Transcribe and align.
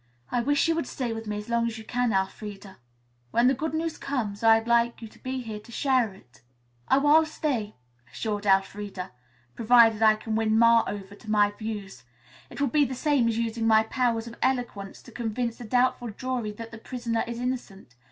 "I 0.31 0.41
wish 0.41 0.67
you 0.67 0.73
would 0.73 0.87
stay 0.87 1.13
with 1.13 1.27
me 1.27 1.37
as 1.37 1.47
long 1.47 1.67
as 1.67 1.77
you 1.77 1.83
can, 1.83 2.11
Elfreda. 2.11 2.77
When 3.29 3.47
the 3.47 3.53
good 3.53 3.75
news 3.75 3.99
comes, 3.99 4.41
I'd 4.41 4.65
like 4.67 4.99
you 4.99 5.07
to 5.07 5.19
be 5.21 5.41
here 5.41 5.59
to 5.59 5.71
share 5.71 6.11
it." 6.15 6.41
"Oh, 6.89 7.05
I'll 7.05 7.23
stay," 7.27 7.75
assured 8.11 8.47
Elfreda, 8.47 9.11
"provided 9.55 10.01
I 10.01 10.15
can 10.15 10.35
win 10.35 10.57
Ma 10.57 10.83
over 10.87 11.13
to 11.13 11.29
my 11.29 11.51
views. 11.51 12.01
It 12.49 12.59
will 12.59 12.67
be 12.69 12.83
the 12.83 12.95
same 12.95 13.27
as 13.27 13.37
using 13.37 13.67
my 13.67 13.83
powers 13.83 14.25
of 14.25 14.39
eloquence 14.41 15.03
to 15.03 15.11
convince 15.11 15.61
a 15.61 15.65
doubtful 15.65 16.09
jury 16.09 16.51
that 16.53 16.71
the 16.71 16.79
prisoner 16.79 17.23
is 17.27 17.39
innocent. 17.39 17.93